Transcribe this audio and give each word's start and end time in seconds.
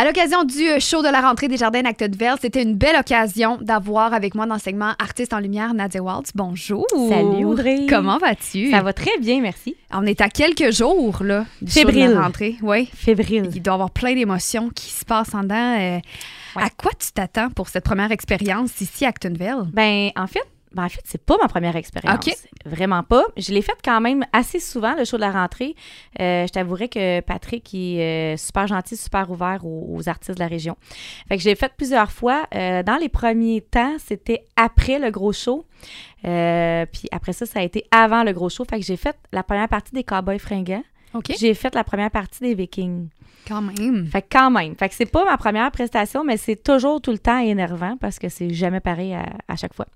À 0.00 0.04
l'occasion 0.06 0.44
du 0.44 0.66
euh, 0.66 0.80
show 0.80 1.02
de 1.02 1.08
la 1.08 1.20
rentrée 1.20 1.46
des 1.46 1.58
Jardins 1.58 1.84
Acteville, 1.84 2.32
c'était 2.40 2.62
une 2.62 2.74
belle 2.74 2.96
occasion 2.96 3.58
d'avoir 3.60 4.14
avec 4.14 4.34
moi 4.34 4.46
dans 4.46 4.54
le 4.54 4.60
segment 4.60 4.94
Artiste 4.98 5.34
en 5.34 5.40
lumière 5.40 5.74
Nadia 5.74 6.02
Waltz. 6.02 6.30
Bonjour. 6.34 6.86
Salut 7.10 7.44
Audrey. 7.44 7.84
Comment 7.86 8.16
vas-tu? 8.16 8.70
Ça 8.70 8.80
va 8.80 8.94
très 8.94 9.18
bien, 9.20 9.42
merci. 9.42 9.76
On 9.92 10.06
est 10.06 10.22
à 10.22 10.30
quelques 10.30 10.72
jours 10.72 11.18
là, 11.22 11.44
du 11.60 11.70
show 11.70 11.84
de 11.90 12.14
la 12.14 12.22
rentrée. 12.22 12.56
Oui. 12.62 12.88
Fébrile. 12.94 13.50
Il 13.54 13.60
doit 13.60 13.72
y 13.72 13.74
avoir 13.74 13.90
plein 13.90 14.14
d'émotions 14.14 14.70
qui 14.70 14.88
se 14.90 15.04
passent 15.04 15.34
en 15.34 15.42
dedans. 15.42 15.76
Euh, 15.78 15.98
Ouais. 16.56 16.64
À 16.64 16.70
quoi 16.70 16.90
tu 16.98 17.12
t'attends 17.12 17.48
pour 17.50 17.68
cette 17.68 17.84
première 17.84 18.10
expérience 18.10 18.80
ici 18.80 19.04
à 19.04 19.10
Actonville? 19.10 19.68
Ben, 19.72 20.10
en 20.16 20.26
fait, 20.26 20.42
ben, 20.72 20.84
en 20.84 20.88
fait, 20.88 21.02
c'est 21.04 21.24
pas 21.24 21.36
ma 21.40 21.48
première 21.48 21.74
expérience. 21.76 22.14
Vraiment 22.64 23.02
pas. 23.02 23.24
Je 23.36 23.52
l'ai 23.52 23.62
faite 23.62 23.78
quand 23.84 24.00
même 24.00 24.24
assez 24.32 24.60
souvent, 24.60 24.94
le 24.94 25.04
show 25.04 25.16
de 25.16 25.22
la 25.22 25.32
rentrée. 25.32 25.74
Euh, 26.20 26.46
je 26.46 26.52
t'avouerais 26.52 26.88
que 26.88 27.20
Patrick 27.20 27.74
est 27.74 28.34
euh, 28.34 28.36
super 28.36 28.66
gentil, 28.66 28.96
super 28.96 29.30
ouvert 29.30 29.64
aux, 29.64 29.86
aux 29.96 30.08
artistes 30.08 30.34
de 30.36 30.42
la 30.42 30.48
région. 30.48 30.76
Fait 31.28 31.36
que 31.36 31.42
je 31.42 31.48
l'ai 31.48 31.56
faite 31.56 31.72
plusieurs 31.76 32.12
fois. 32.12 32.46
Euh, 32.54 32.82
dans 32.82 32.96
les 32.96 33.08
premiers 33.08 33.62
temps, 33.62 33.96
c'était 33.98 34.44
après 34.56 34.98
le 34.98 35.10
gros 35.10 35.32
show. 35.32 35.66
Puis 36.22 37.08
après 37.10 37.32
ça, 37.32 37.46
ça 37.46 37.60
a 37.60 37.62
été 37.62 37.84
avant 37.90 38.22
le 38.22 38.32
gros 38.32 38.48
show. 38.48 38.64
Fait 38.64 38.78
que 38.78 38.86
j'ai 38.86 38.96
fait 38.96 39.16
la 39.32 39.42
première 39.42 39.68
partie 39.68 39.92
des 39.92 40.04
Cowboys 40.04 40.38
fringants. 40.38 40.84
J'ai 41.38 41.54
fait 41.54 41.74
la 41.74 41.84
première 41.84 42.10
partie 42.10 42.40
des 42.40 42.54
Vikings. 42.54 43.08
Quand 43.48 43.62
même. 43.62 44.06
Fait 44.06 44.22
que 44.22 44.26
quand 44.30 44.50
même. 44.50 44.76
Fait 44.76 44.88
que 44.88 44.94
c'est 44.94 45.10
pas 45.10 45.24
ma 45.24 45.36
première 45.36 45.70
prestation, 45.72 46.24
mais 46.24 46.36
c'est 46.36 46.62
toujours 46.62 47.00
tout 47.00 47.10
le 47.10 47.18
temps 47.18 47.38
énervant 47.38 47.96
parce 47.96 48.18
que 48.18 48.28
c'est 48.28 48.52
jamais 48.52 48.80
pareil 48.80 49.14
à, 49.14 49.24
à 49.48 49.56
chaque 49.56 49.74
fois. 49.74 49.86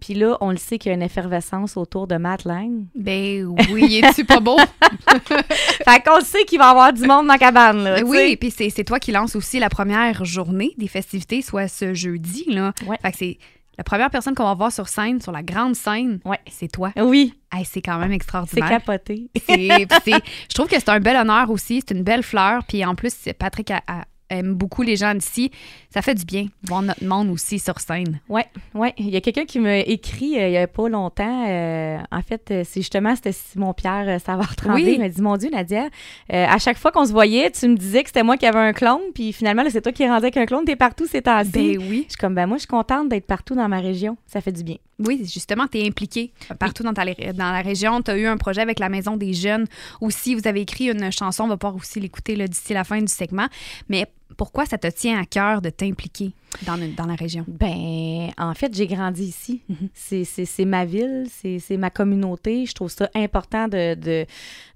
Puis 0.00 0.14
là, 0.14 0.36
on 0.40 0.50
le 0.50 0.56
sait 0.56 0.78
qu'il 0.78 0.90
y 0.90 0.92
a 0.92 0.96
une 0.96 1.02
effervescence 1.02 1.76
autour 1.76 2.06
de 2.06 2.16
Matt 2.16 2.44
Lang. 2.44 2.86
Ben 2.94 3.46
oui, 3.70 4.00
es-tu 4.02 4.24
pas 4.24 4.40
beau? 4.40 4.58
fait 5.18 6.04
qu'on 6.04 6.16
le 6.16 6.24
sait 6.24 6.44
qu'il 6.44 6.58
va 6.58 6.66
y 6.66 6.70
avoir 6.70 6.92
du 6.92 7.02
monde 7.02 7.26
dans 7.26 7.34
la 7.34 7.38
cabane, 7.38 7.84
là. 7.84 8.02
oui, 8.04 8.36
puis 8.36 8.50
c'est 8.50 8.70
c'est 8.70 8.84
toi 8.84 8.98
qui 8.98 9.12
lance 9.12 9.36
aussi 9.36 9.58
la 9.58 9.68
première 9.68 10.24
journée 10.24 10.72
des 10.76 10.88
festivités, 10.88 11.42
soit 11.42 11.68
ce 11.68 11.94
jeudi. 11.94 12.44
Là. 12.48 12.72
Ouais. 12.86 12.96
Fait 13.02 13.12
que 13.12 13.18
c'est 13.18 13.38
la 13.78 13.84
première 13.84 14.10
personne 14.10 14.34
qu'on 14.34 14.44
va 14.44 14.54
voir 14.54 14.72
sur 14.72 14.88
scène, 14.88 15.20
sur 15.20 15.32
la 15.32 15.42
grande 15.42 15.74
scène, 15.76 16.20
Ouais. 16.24 16.38
c'est 16.50 16.68
toi. 16.70 16.92
Oui, 16.96 17.34
Hey, 17.52 17.64
c'est 17.64 17.80
quand 17.82 17.98
même 17.98 18.12
extraordinaire. 18.12 18.68
capoté. 18.68 19.30
C'est- 19.46 19.86
c'est- 20.04 20.22
je 20.50 20.54
trouve 20.54 20.66
que 20.68 20.76
c'est 20.78 20.88
un 20.88 21.00
bel 21.00 21.16
honneur 21.16 21.50
aussi. 21.50 21.82
C'est 21.86 21.94
une 21.96 22.02
belle 22.02 22.22
fleur. 22.22 22.62
Puis 22.66 22.84
en 22.84 22.94
plus, 22.94 23.14
Patrick 23.38 23.70
a- 23.70 23.82
a- 23.86 24.04
aime 24.28 24.54
beaucoup 24.54 24.82
les 24.82 24.96
gens 24.96 25.14
d'ici. 25.14 25.50
Ça 25.90 26.02
fait 26.02 26.14
du 26.14 26.24
bien 26.24 26.44
de 26.44 26.68
voir 26.68 26.82
notre 26.82 27.04
monde 27.04 27.30
aussi 27.30 27.58
sur 27.58 27.78
scène. 27.80 28.20
Ouais, 28.28 28.46
ouais. 28.74 28.92
Il 28.98 29.08
y 29.10 29.16
a 29.16 29.20
quelqu'un 29.20 29.44
qui 29.44 29.58
m'a 29.58 29.78
écrit 29.78 30.38
euh, 30.38 30.48
il 30.48 30.52
y 30.52 30.56
a 30.58 30.66
pas 30.66 30.88
longtemps. 30.88 31.48
euh, 31.48 31.98
en 32.10 32.22
fait, 32.22 32.50
euh, 32.50 32.62
c'est 32.64 32.80
justement 32.80 33.14
c'était 33.14 33.32
Simon 33.32 33.72
Pierre 33.72 34.04
euh, 34.08 34.18
Savard 34.18 34.56
Tremblay. 34.56 34.84
Oui. 34.84 34.92
Il 34.94 35.00
m'a 35.00 35.08
dit 35.08 35.22
mon 35.22 35.36
Dieu 35.36 35.50
Nadia, 35.50 35.84
euh, 36.32 36.46
à 36.46 36.58
chaque 36.58 36.78
fois 36.78 36.92
qu'on 36.92 37.04
se 37.06 37.12
voyait, 37.12 37.50
tu 37.50 37.68
me 37.68 37.76
disais 37.76 38.02
que 38.02 38.08
c'était 38.08 38.22
moi 38.22 38.36
qui 38.36 38.46
avais 38.46 38.58
un 38.58 38.72
clone, 38.72 39.00
puis 39.14 39.32
finalement 39.32 39.62
c'est 39.70 39.80
toi 39.82 39.92
qui 39.92 40.02
es 40.02 40.08
rendu 40.08 40.24
avec 40.24 40.36
un 40.36 40.46
clone. 40.46 40.64
T'es 40.64 40.76
partout 40.76 41.06
ces 41.06 41.22
temps-ci. 41.22 41.50
Ben 41.50 41.78
oui. 41.78 42.04
Je 42.06 42.12
suis 42.12 42.18
comme 42.18 42.34
ben 42.34 42.46
moi, 42.46 42.56
je 42.56 42.62
suis 42.62 42.68
contente 42.68 43.08
d'être 43.08 43.26
partout 43.26 43.54
dans 43.54 43.68
ma 43.68 43.80
région. 43.80 44.16
Ça 44.26 44.40
fait 44.40 44.52
du 44.52 44.62
bien. 44.64 44.76
Oui, 44.98 45.20
justement, 45.30 45.66
tu 45.66 45.78
es 45.78 45.86
impliqué 45.86 46.32
partout 46.58 46.82
dans, 46.82 46.94
ta, 46.94 47.04
dans 47.04 47.52
la 47.52 47.60
région. 47.60 48.00
Tu 48.00 48.10
as 48.10 48.16
eu 48.16 48.26
un 48.26 48.38
projet 48.38 48.62
avec 48.62 48.78
la 48.78 48.88
Maison 48.88 49.18
des 49.18 49.34
Jeunes. 49.34 49.66
Aussi, 50.00 50.34
vous 50.34 50.48
avez 50.48 50.62
écrit 50.62 50.90
une 50.90 51.12
chanson. 51.12 51.44
On 51.44 51.48
va 51.48 51.58
pouvoir 51.58 51.76
aussi 51.76 52.00
l'écouter 52.00 52.34
d'ici 52.48 52.72
la 52.72 52.82
fin 52.82 52.98
du 52.98 53.12
segment. 53.12 53.46
Mais 53.90 54.06
pourquoi 54.36 54.66
ça 54.66 54.76
te 54.78 54.86
tient 54.88 55.18
à 55.20 55.24
cœur 55.24 55.62
de 55.62 55.70
t'impliquer 55.70 56.32
dans, 56.66 56.76
dans 56.96 57.06
la 57.06 57.14
région? 57.14 57.44
Ben, 57.48 58.30
en 58.38 58.54
fait, 58.54 58.74
j'ai 58.74 58.86
grandi 58.86 59.24
ici. 59.24 59.62
C'est- 59.94 60.24
C'est 60.24 60.44
c'est 60.44 60.64
ma 60.64 60.84
ville, 60.84 61.26
c'est 61.30 61.58
c'est 61.58 61.76
ma 61.76 61.90
communauté. 61.90 62.66
Je 62.66 62.74
trouve 62.74 62.90
ça 62.90 63.08
important 63.14 63.68
de, 63.68 63.94
de, 63.94 64.26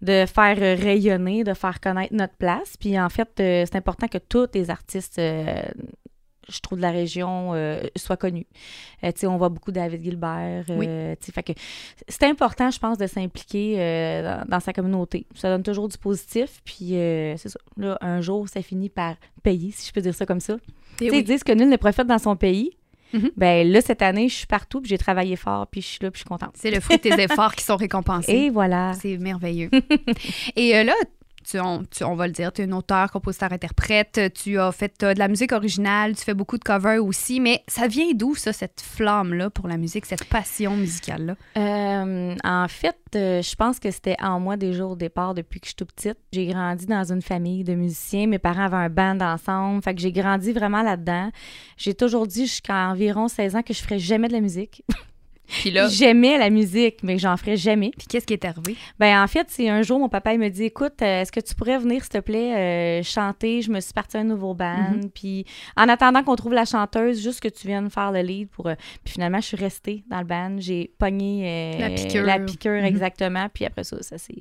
de 0.02 0.24
faire 0.26 0.56
rayonner, 0.78 1.44
de 1.44 1.54
faire 1.54 1.80
connaître 1.80 2.14
notre 2.14 2.34
place. 2.34 2.76
Puis 2.78 2.98
en 2.98 3.08
fait, 3.08 3.28
euh, 3.40 3.64
c'est 3.66 3.76
important 3.76 4.08
que 4.08 4.18
tous 4.18 4.46
les 4.54 4.70
artistes, 4.70 5.18
euh, 5.18 5.62
je 6.50 6.60
trouve, 6.60 6.78
de 6.78 6.82
la 6.82 6.90
région 6.90 7.52
euh, 7.54 7.80
soient 7.96 8.16
connus. 8.16 8.46
Euh, 9.04 9.12
tu 9.12 9.20
sais, 9.20 9.26
on 9.26 9.36
voit 9.36 9.48
beaucoup 9.48 9.72
David 9.72 10.02
Gilbert. 10.02 10.64
euh, 10.68 11.14
que 11.42 11.52
c'est 12.08 12.24
important, 12.24 12.70
je 12.70 12.78
pense, 12.78 12.98
de 12.98 13.06
s'impliquer 13.06 13.76
euh, 13.78 14.22
dans, 14.22 14.48
dans 14.48 14.60
sa 14.60 14.72
communauté. 14.72 15.26
Ça 15.34 15.48
donne 15.48 15.62
toujours 15.62 15.88
du 15.88 15.96
positif. 15.98 16.60
Puis 16.64 16.96
euh, 16.96 17.36
c'est 17.36 17.48
ça. 17.48 17.58
Là, 17.76 17.96
un 18.00 18.20
jour, 18.20 18.48
ça 18.48 18.62
finit 18.62 18.88
par 18.88 19.14
payer, 19.42 19.70
si 19.72 19.88
je 19.88 19.92
peux 19.92 20.00
dire 20.00 20.14
ça 20.14 20.26
comme 20.26 20.40
ça. 20.40 20.56
Eh 21.00 21.04
Tu 21.06 21.10
sais, 21.10 21.18
ils 21.18 21.24
disent 21.24 21.44
que 21.44 21.52
nul 21.52 21.68
ne 21.68 21.76
profite 21.76 22.06
dans 22.06 22.18
son 22.18 22.36
pays. 22.36 22.72
Mhm. 23.12 23.30
Ben 23.36 23.68
là, 23.68 23.80
cette 23.80 24.02
année, 24.02 24.28
je 24.28 24.34
suis 24.36 24.46
partout, 24.46 24.80
puis 24.80 24.88
j'ai 24.90 24.98
travaillé 24.98 25.34
fort, 25.34 25.66
puis 25.66 25.80
je 25.80 25.86
suis 25.86 25.98
là, 26.00 26.10
puis 26.10 26.18
je 26.18 26.22
suis 26.22 26.28
contente. 26.28 26.52
C'est 26.54 26.70
le 26.70 26.78
fruit 26.80 26.96
de 26.98 27.02
tes 27.02 27.20
efforts 27.22 27.54
qui 27.56 27.64
sont 27.64 27.76
récompensés. 27.76 28.32
Et 28.32 28.50
voilà. 28.50 28.92
C'est 29.00 29.16
merveilleux. 29.18 29.70
Et 30.56 30.76
euh, 30.76 30.84
là, 30.84 30.94
tu, 31.50 32.04
on, 32.04 32.14
va 32.14 32.26
le 32.26 32.32
dire, 32.32 32.52
tu 32.52 32.62
es 32.62 32.64
un 32.66 32.72
auteur, 32.72 33.10
compositeur, 33.10 33.52
interprète, 33.52 34.32
tu 34.34 34.58
as 34.58 34.72
fait 34.72 35.00
de 35.00 35.18
la 35.18 35.28
musique 35.28 35.52
originale, 35.52 36.16
tu 36.16 36.24
fais 36.24 36.34
beaucoup 36.34 36.58
de 36.58 36.64
covers 36.64 37.04
aussi, 37.04 37.40
mais 37.40 37.62
ça 37.66 37.86
vient 37.86 38.12
d'où, 38.14 38.34
ça, 38.34 38.52
cette 38.52 38.80
flamme-là 38.80 39.50
pour 39.50 39.68
la 39.68 39.76
musique, 39.76 40.06
cette 40.06 40.24
passion 40.24 40.76
musicale-là? 40.76 41.34
Euh, 41.56 42.34
en 42.44 42.68
fait, 42.68 42.96
euh, 43.14 43.42
je 43.42 43.54
pense 43.56 43.78
que 43.78 43.90
c'était 43.90 44.16
en 44.22 44.40
moi 44.40 44.56
déjà 44.56 44.86
au 44.86 44.96
départ 44.96 45.34
depuis 45.34 45.60
que 45.60 45.66
je 45.66 45.70
suis 45.70 45.76
toute 45.76 45.92
petite. 45.92 46.18
J'ai 46.32 46.46
grandi 46.46 46.86
dans 46.86 47.12
une 47.12 47.22
famille 47.22 47.64
de 47.64 47.74
musiciens. 47.74 48.26
Mes 48.26 48.38
parents 48.38 48.64
avaient 48.64 48.76
un 48.76 48.88
band 48.88 49.20
ensemble. 49.20 49.82
Fait 49.82 49.94
que 49.94 50.00
j'ai 50.00 50.12
grandi 50.12 50.52
vraiment 50.52 50.82
là-dedans. 50.82 51.30
J'ai 51.76 51.94
toujours 51.94 52.26
dit 52.26 52.46
jusqu'à 52.46 52.88
environ 52.88 53.28
16 53.28 53.56
ans 53.56 53.62
que 53.62 53.74
je 53.74 53.82
ferais 53.82 53.98
jamais 53.98 54.28
de 54.28 54.32
la 54.32 54.40
musique. 54.40 54.84
Puis 55.50 55.70
là, 55.70 55.88
J'aimais 55.88 56.38
la 56.38 56.48
musique, 56.50 57.02
mais 57.02 57.18
j'en 57.18 57.36
ferais 57.36 57.56
jamais. 57.56 57.90
puis 57.98 58.06
qu'est-ce 58.08 58.26
qui 58.26 58.32
est 58.34 58.44
arrivé? 58.44 58.76
Ben 58.98 59.22
en 59.22 59.26
fait, 59.26 59.46
c'est 59.50 59.68
un 59.68 59.82
jour 59.82 59.98
mon 59.98 60.08
papa 60.08 60.32
il 60.32 60.38
me 60.40 60.48
dit 60.48 60.64
écoute, 60.64 61.02
euh, 61.02 61.22
est-ce 61.22 61.32
que 61.32 61.40
tu 61.40 61.54
pourrais 61.54 61.78
venir 61.78 62.02
s'il 62.02 62.10
te 62.12 62.18
plaît 62.18 62.54
euh, 62.54 63.02
chanter? 63.02 63.60
Je 63.62 63.70
me 63.70 63.80
suis 63.80 63.92
partie 63.92 64.16
à 64.16 64.20
un 64.20 64.24
nouveau 64.24 64.54
band, 64.54 64.92
Mhm. 65.02 65.10
puis 65.10 65.44
en 65.76 65.88
attendant 65.88 66.22
qu'on 66.22 66.36
trouve 66.36 66.54
la 66.54 66.64
chanteuse, 66.64 67.22
juste 67.22 67.40
que 67.40 67.48
tu 67.48 67.66
viennes 67.66 67.90
faire 67.90 68.12
le 68.12 68.20
lead 68.20 68.48
pour. 68.48 68.68
euh, 68.68 68.74
puis 69.04 69.14
finalement, 69.14 69.40
je 69.40 69.46
suis 69.46 69.56
restée 69.56 70.04
dans 70.10 70.18
le 70.20 70.24
band, 70.26 70.56
j'ai 70.58 70.90
pogné 70.98 71.76
La 71.78 71.90
piqûre. 71.90 72.24
la 72.24 72.38
piqûre, 72.38 72.72
Mhm. 72.80 72.84
exactement, 72.84 73.48
puis 73.52 73.64
après 73.64 73.84
ça, 73.84 73.96
ça 74.02 74.18
c'est. 74.18 74.34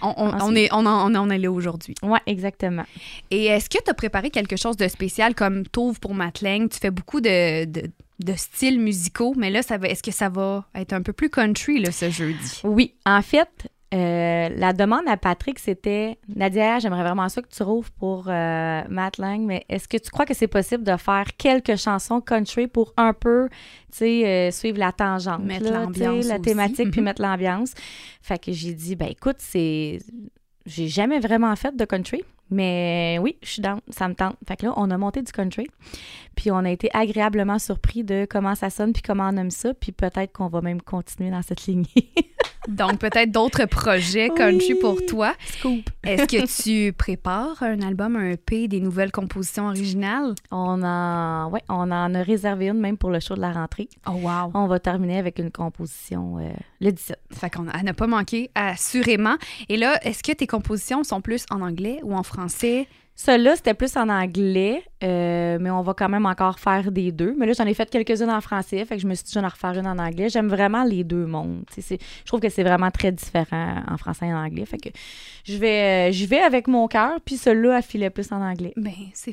On, 0.00 0.14
on- 0.16 0.32
on 0.42 0.54
c'est- 0.54 0.64
est, 0.64 0.68
on, 0.72 0.86
en, 0.86 1.12
on 1.12 1.14
en 1.18 1.28
est 1.30 1.38
là 1.38 1.50
aujourd'hui. 1.50 1.94
Ouais, 2.04 2.20
exactement. 2.26 2.84
Et 3.32 3.46
est-ce 3.46 3.68
que 3.68 3.78
tu 3.82 3.90
as 3.90 3.94
préparé 3.94 4.30
quelque 4.30 4.54
chose 4.56 4.76
de 4.76 4.86
spécial 4.86 5.34
comme 5.34 5.66
T'ouvres 5.66 5.98
pour 5.98 6.14
Matling? 6.14 6.68
Tu 6.68 6.78
fais 6.78 6.92
beaucoup 6.92 7.20
de, 7.20 7.64
de, 7.64 7.90
de 8.18 8.34
styles 8.34 8.80
musicaux, 8.80 9.34
mais 9.36 9.50
là, 9.50 9.62
ça 9.62 9.78
va, 9.78 9.88
est-ce 9.88 10.02
que 10.02 10.10
ça 10.10 10.28
va 10.28 10.66
être 10.74 10.92
un 10.92 11.02
peu 11.02 11.12
plus 11.12 11.30
country 11.30 11.78
là, 11.80 11.92
ce 11.92 12.10
jeudi? 12.10 12.60
Oui, 12.64 12.94
en 13.06 13.22
fait. 13.22 13.68
euh, 13.94 14.48
la 14.50 14.74
demande 14.74 15.06
à 15.08 15.16
Patrick, 15.16 15.58
c'était 15.58 16.18
Nadia, 16.36 16.78
j'aimerais 16.78 17.04
vraiment 17.04 17.28
ça 17.30 17.40
que 17.40 17.48
tu 17.48 17.62
rouvres 17.62 17.90
pour 17.92 18.26
euh, 18.28 18.82
Matt 18.90 19.16
Lang, 19.16 19.40
mais 19.46 19.64
est-ce 19.70 19.88
que 19.88 19.96
tu 19.96 20.10
crois 20.10 20.26
que 20.26 20.34
c'est 20.34 20.46
possible 20.46 20.84
de 20.84 20.94
faire 20.98 21.24
quelques 21.38 21.76
chansons 21.76 22.20
country 22.20 22.66
pour 22.66 22.92
un 22.98 23.14
peu, 23.14 23.48
tu 23.90 23.98
sais, 23.98 24.26
euh, 24.26 24.50
suivre 24.50 24.78
la 24.78 24.92
tangente, 24.92 25.42
Mettre 25.42 25.72
l'ambiance 25.72 26.26
la 26.26 26.34
aussi. 26.34 26.42
thématique, 26.42 26.90
puis 26.90 27.00
Mhm. 27.00 27.04
mettre 27.06 27.22
l'ambiance? 27.22 27.72
Fait 28.20 28.38
que 28.38 28.52
j'ai 28.52 28.74
dit, 28.74 28.94
ben 28.94 29.08
écoute, 29.08 29.36
c'est, 29.38 30.00
j'ai 30.66 30.88
jamais 30.88 31.18
vraiment 31.18 31.56
fait 31.56 31.74
de 31.74 31.84
country, 31.86 32.22
mais 32.50 33.18
oui, 33.20 33.36
je 33.42 33.48
suis 33.48 33.62
dans, 33.62 33.80
ça 33.90 34.08
me 34.08 34.14
tente. 34.14 34.36
Fait 34.46 34.56
que 34.56 34.66
là, 34.66 34.74
on 34.76 34.90
a 34.90 34.98
monté 34.98 35.22
du 35.22 35.32
country, 35.32 35.66
puis 36.36 36.50
on 36.50 36.58
a 36.58 36.70
été 36.70 36.90
agréablement 36.94 37.58
surpris 37.58 38.04
de 38.04 38.26
comment 38.28 38.54
ça 38.54 38.70
sonne, 38.70 38.92
puis 38.92 39.02
comment 39.02 39.28
on 39.28 39.36
aime 39.36 39.50
ça, 39.50 39.74
puis 39.74 39.92
peut-être 39.92 40.32
qu'on 40.32 40.48
va 40.48 40.60
même 40.60 40.80
continuer 40.82 41.30
dans 41.30 41.42
cette 41.42 41.66
lignée. 41.66 41.86
Donc, 42.68 42.98
peut-être 42.98 43.32
d'autres 43.32 43.64
projets 43.64 44.28
country 44.28 44.74
Oui. 44.74 44.78
pour 44.80 45.04
toi. 45.06 45.34
Scoop. 45.46 45.88
Est-ce 46.04 46.24
que 46.26 46.62
tu 46.62 46.92
prépares 46.92 47.62
un 47.62 47.80
album, 47.80 48.16
un 48.16 48.30
EP, 48.32 48.68
des 48.68 48.80
nouvelles 48.80 49.10
compositions 49.10 49.68
originales? 49.68 50.34
On 50.50 50.82
en, 50.82 51.50
ouais, 51.50 51.62
on 51.68 51.90
en 51.90 52.14
a 52.14 52.22
réservé 52.22 52.68
une 52.68 52.78
même 52.78 52.98
pour 52.98 53.10
le 53.10 53.20
show 53.20 53.34
de 53.34 53.40
la 53.40 53.52
rentrée. 53.52 53.88
Oh, 54.06 54.12
wow! 54.12 54.50
On 54.54 54.66
va 54.66 54.78
terminer 54.78 55.18
avec 55.18 55.38
une 55.38 55.50
composition 55.50 56.38
euh, 56.38 56.50
le 56.80 56.92
17. 56.92 57.18
Fait 57.32 57.50
qu'on 57.50 57.62
n'a 57.64 57.94
pas 57.94 58.06
manqué, 58.06 58.50
assurément. 58.54 59.36
Et 59.68 59.76
là, 59.76 59.98
est-ce 60.04 60.22
que 60.22 60.32
tes 60.32 60.46
compositions 60.46 61.02
sont 61.04 61.20
plus 61.22 61.46
en 61.50 61.62
anglais 61.62 62.00
ou 62.02 62.14
en 62.14 62.22
français? 62.22 62.86
Celui-là, 63.20 63.56
c'était 63.56 63.74
plus 63.74 63.96
en 63.96 64.08
anglais, 64.08 64.80
euh, 65.02 65.58
mais 65.60 65.72
on 65.72 65.82
va 65.82 65.92
quand 65.92 66.08
même 66.08 66.24
encore 66.24 66.60
faire 66.60 66.92
des 66.92 67.10
deux. 67.10 67.34
Mais 67.36 67.46
là, 67.46 67.52
j'en 67.52 67.66
ai 67.66 67.74
fait 67.74 67.90
quelques-unes 67.90 68.30
en 68.30 68.40
français, 68.40 68.84
fait 68.84 68.94
que 68.94 69.02
je 69.02 69.08
me 69.08 69.14
suis 69.16 69.24
dit, 69.24 69.32
je 69.34 69.40
vais 69.40 69.44
en 69.44 69.48
refaire 69.48 69.72
une 69.76 69.88
en 69.88 69.98
anglais. 69.98 70.28
J'aime 70.28 70.46
vraiment 70.46 70.84
les 70.84 71.02
deux 71.02 71.26
mondes. 71.26 71.64
Je 71.76 71.96
trouve 72.24 72.38
que 72.38 72.48
c'est 72.48 72.62
vraiment 72.62 72.92
très 72.92 73.10
différent 73.10 73.82
en 73.88 73.96
français 73.96 74.28
et 74.28 74.32
en 74.32 74.36
anglais. 74.44 74.64
Fait 74.66 74.78
que 74.78 74.90
je 75.44 75.56
vais, 75.56 76.10
euh, 76.10 76.12
j'y 76.12 76.26
vais 76.26 76.38
avec 76.38 76.68
mon 76.68 76.86
cœur, 76.86 77.18
puis 77.24 77.36
celui-là, 77.36 77.78
elle 77.78 77.82
filait 77.82 78.10
plus 78.10 78.30
en 78.30 78.40
anglais. 78.40 78.72
Ben, 78.76 78.92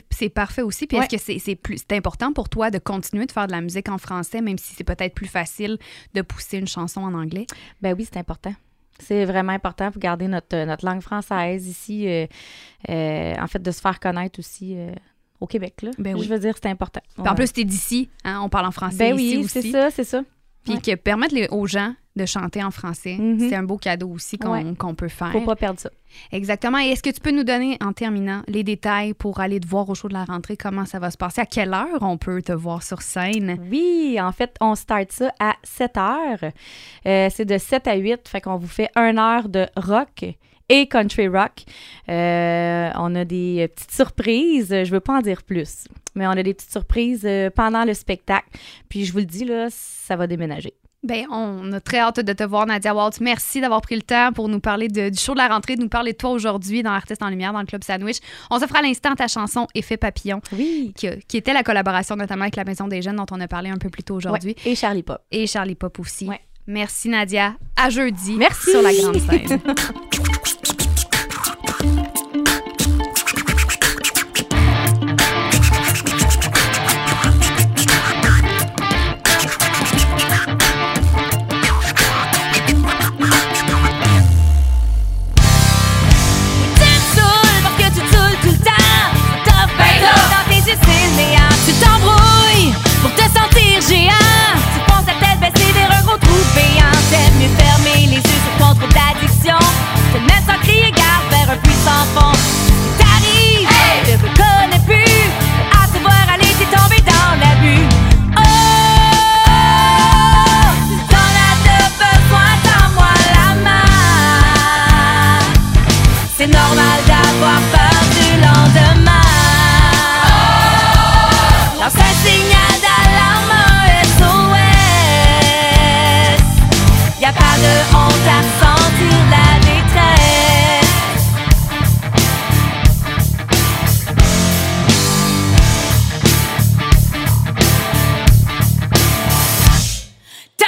c'est 0.10 0.30
parfait 0.30 0.64
aussi. 0.64 0.88
Puis 0.88 0.98
Ouais. 0.98 1.06
est-ce 1.06 1.16
que 1.16 1.22
c'est 1.22 1.38
c'est 1.38 1.56
plus 1.56 1.78
c'est 1.78 1.96
important 1.96 2.34
pour 2.34 2.50
toi 2.50 2.72
de 2.72 2.80
continuer 2.80 3.28
de 3.28 3.32
faire 3.32 3.46
de 3.46 3.52
la 3.52 3.62
musique 3.62 3.88
en 3.90 4.00
français, 4.00 4.42
même 4.42 4.58
si 4.58 4.74
c'est 4.74 4.84
peut-être 4.84 5.14
plus 5.14 5.28
facile 5.28 5.78
de 6.16 6.24
pousser 6.24 6.58
une 6.58 6.68
chanson 6.68 7.02
en 7.02 7.14
anglais? 7.14 7.46
Ben 7.84 7.94
oui, 7.96 8.08
c'est 8.12 8.18
important. 8.20 8.54
C'est 9.00 9.26
vraiment 9.26 9.52
important 9.54 9.92
pour 9.92 10.00
garder 10.02 10.28
notre, 10.28 10.56
euh, 10.56 10.66
notre 10.66 10.86
langue 10.86 11.02
française 11.02 11.68
ici. 11.68 12.08
euh, 12.08 12.26
euh, 12.90 13.34
en 13.40 13.48
fait, 13.48 13.62
de 13.62 13.72
se 13.72 13.82
faire 13.82 14.00
connaître 14.00 14.40
aussi 14.40 14.76
euh, 14.78 14.92
au 15.40 15.48
Québec. 15.48 15.82
Là. 15.82 15.92
Ben 15.98 16.16
oui. 16.16 16.24
Je 16.24 16.30
veux 16.30 16.40
dire, 16.40 16.56
c'est 16.62 16.70
important. 16.70 17.02
Puis 17.18 17.28
En 17.28 17.36
plus, 17.36 17.52
t'es 17.52 17.66
d'ici, 17.66 18.10
hein, 18.24 18.40
on 18.44 18.50
parle 18.50 18.66
en 18.68 18.72
français 18.72 18.98
ben 19.12 19.20
ici 19.20 19.38
oui, 19.38 19.48
c'est 19.50 19.72
ça, 19.72 19.92
c'est 19.92 20.04
ça. 20.06 20.24
Puis 20.64 20.74
Ouais. 20.76 20.82
que 20.82 20.96
permettre 20.96 21.36
les- 21.36 21.48
aux 21.50 21.68
gens 21.68 21.94
de 22.16 22.26
chanter 22.26 22.64
en 22.64 22.72
français, 22.72 23.18
Mhm. 23.20 23.50
c'est 23.50 23.56
un 23.56 23.64
beau 23.64 23.78
cadeau 23.78 24.10
aussi 24.10 24.38
qu'on 24.38 24.52
Ouais. 24.52 24.64
qu'on 24.78 24.96
peut 24.96 25.10
faire. 25.10 25.32
Faut 25.32 25.42
pas 25.42 25.56
perdre 25.56 25.80
ça. 25.80 25.90
Exactement. 26.32 26.80
Et 26.80 26.90
est-ce 26.92 27.04
que 27.04 27.10
tu 27.10 27.20
peux 27.20 27.32
nous 27.32 27.44
donner, 27.44 27.78
en 27.82 27.92
terminant, 27.92 28.42
les 28.48 28.64
détails 28.64 29.14
pour 29.14 29.42
aller 29.42 29.60
te 29.60 29.68
voir 29.68 29.90
au 29.90 29.96
show 29.96 30.08
de 30.08 30.14
la 30.14 30.24
rentrée? 30.24 30.56
Comment 30.56 30.86
ça 30.86 30.98
va 31.00 31.12
se 31.12 31.18
passer? 31.18 31.42
À 31.42 31.46
quelle 31.46 31.74
heure 31.74 32.00
on 32.02 32.18
peut 32.18 32.42
te 32.42 32.54
voir 32.54 32.84
sur 32.84 33.02
scène? 33.02 33.58
Oui, 33.70 34.18
en 34.22 34.32
fait, 34.32 34.56
on 34.62 34.76
start 34.76 35.12
ça 35.12 35.34
à 35.42 35.56
7 35.64 35.98
heures. 35.98 36.52
Euh, 37.06 37.28
c'est 37.32 37.44
de 37.46 37.58
7 37.58 37.86
à 37.88 37.96
8, 37.96 38.30
fait 38.30 38.40
qu'on 38.40 38.56
vous 38.58 38.68
fait 38.68 38.90
une 38.96 39.20
heure 39.20 39.50
de 39.50 39.66
rock 39.76 40.24
et 40.70 40.88
country 40.88 41.28
rock. 41.28 41.64
Euh, 42.10 42.90
on 42.96 43.14
a 43.16 43.26
des 43.26 43.68
petites 43.76 43.92
surprises, 43.92 44.70
je 44.70 44.90
veux 44.92 45.00
pas 45.02 45.18
en 45.18 45.22
dire 45.22 45.44
plus, 45.44 45.88
mais 46.16 46.26
on 46.28 46.32
a 46.32 46.44
des 46.44 46.54
petites 46.54 46.72
surprises 46.72 47.26
euh, 47.26 47.50
pendant 47.50 47.84
le 47.84 47.94
spectacle. 47.94 48.48
Puis 48.90 49.04
je 49.06 49.12
vous 49.12 49.20
le 49.20 49.26
dis, 49.26 49.44
là, 49.46 49.68
ça 49.70 50.16
va 50.16 50.28
déménager. 50.28 50.74
Ben, 51.06 51.25
on 51.31 51.72
a 51.72 51.80
très 51.80 52.00
hâte 52.00 52.19
de 52.19 52.34
te 52.34 52.44
voir, 52.44 52.66
Nadia 52.66 52.96
Waltz. 52.96 53.19
Merci 53.22 53.62
d'avoir 53.62 53.81
pris 53.81 53.96
le 53.96 54.02
temps 54.02 54.31
pour 54.34 54.50
nous 54.50 54.60
parler 54.60 54.88
de- 54.88 55.10
du 55.10 55.18
show 55.19 55.34
de 55.34 55.38
la 55.38 55.48
rentrée, 55.48 55.75
de 55.75 55.81
nous 55.81 55.90
parler 55.90 56.13
de 56.13 56.18
toi 56.18 56.31
aujourd'hui 56.31 56.81
dans 56.84 56.92
Artistes 56.92 57.22
en 57.22 57.30
Lumière, 57.30 57.54
dans 57.54 57.60
le 57.60 57.66
Club 57.66 57.84
Sandwich. 57.84 58.18
On 58.50 58.60
se 58.60 58.66
fera 58.66 58.80
à 58.80 58.81
l'instant 58.81 59.13
ta 59.16 59.28
chanson 59.28 59.68
Effet 59.75 59.98
Papillon, 59.98 60.42
Oui. 60.52 60.94
qui, 60.96 61.07
qui 61.28 61.38
était 61.38 61.54
la 61.54 61.63
collaboration 61.63 62.16
notamment 62.16 62.42
avec 62.44 62.56
la 62.56 62.63
Maison 62.63 62.88
des 62.88 63.02
Jeunes 63.02 63.18
dont 63.18 63.25
on 63.31 63.40
a 63.40 63.48
parlé 63.48 63.69
un 63.69 63.78
peu 63.78 63.90
plus 63.90 64.04
tôt 64.04 64.16
aujourd'hui, 64.16 64.56
Et 64.66 64.75
Charlie 64.75 65.04
Pop. 65.04 65.22
et 65.31 65.46
Charlie 65.48 65.75
Pop 65.75 66.00
aussi. 66.00 66.28
Ouais. 66.28 66.42
Merci, 66.68 67.10
Nadia. 67.10 67.54
À 67.75 67.92
jeudi 67.92 68.36
Merci. 68.38 68.72
sur 68.72 68.81
la 68.81 68.92
grande 68.92 69.19
scène. 69.19 69.60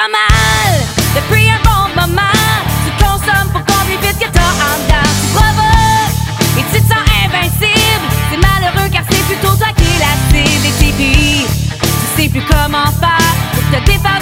Depuis 0.08 1.50
un 1.50 1.60
bon 1.64 1.90
moment. 2.00 2.22
Tu 2.86 3.04
consommes 3.04 3.50
pour 3.52 3.62
combler 3.66 3.98
vite 4.02 4.18
que 4.18 4.32
t'as 4.32 4.40
en 4.40 4.78
dedans. 4.80 5.10
Tu 5.22 5.28
provoques 5.36 6.16
et 6.58 6.64
tu 6.72 6.82
te 6.82 6.88
sens 6.88 7.04
invincible. 7.26 8.08
C'est 8.32 8.38
malheureux 8.38 8.90
car 8.90 9.04
c'est 9.10 9.24
plutôt 9.26 9.54
toi 9.58 9.68
qui 9.76 10.00
la 10.00 10.16
cible. 10.32 10.68
Et. 11.00 11.46
Tu 11.76 12.22
sais 12.24 12.30
plus 12.30 12.42
comment 12.44 12.86
faire 13.02 13.36
pour 13.52 13.64
te 13.70 13.86
défaire 13.86 14.17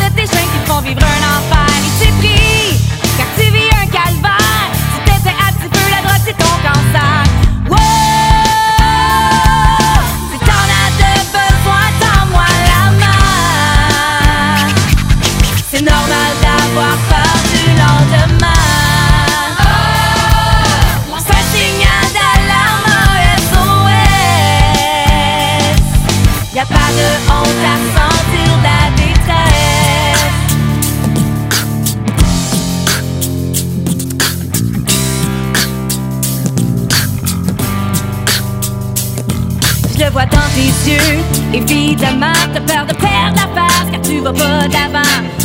tes 40.55 40.89
yeux, 40.89 41.19
évidemment, 41.53 42.33
t'as 42.53 42.61
peur 42.61 42.85
de 42.85 42.93
perdre 42.93 43.35
la 43.35 43.61
face 43.61 43.91
car 43.91 44.01
tu 44.01 44.21
vas 44.21 44.33
pas 44.33 44.67
d'avant. 44.69 45.44